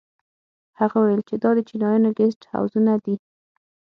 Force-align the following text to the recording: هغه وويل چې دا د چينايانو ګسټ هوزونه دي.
هغه 0.79 0.95
وويل 0.99 1.21
چې 1.29 1.35
دا 1.43 1.49
د 1.55 1.59
چينايانو 1.69 2.15
ګسټ 2.19 2.41
هوزونه 2.51 2.93
دي. 3.05 3.15